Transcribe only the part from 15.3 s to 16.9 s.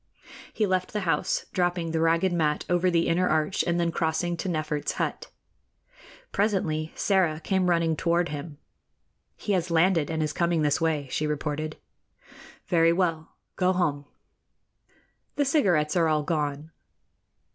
"The cigarettes are all gone."